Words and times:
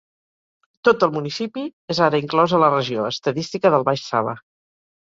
Tot 0.89 1.05
el 1.07 1.13
municipi 1.17 1.67
és 1.95 2.01
ara 2.07 2.23
inclòs 2.25 2.57
a 2.59 2.65
la 2.65 2.73
regió 2.75 3.09
estadística 3.13 3.77
del 3.79 3.89
Baix 3.93 4.11
Sava. 4.11 4.39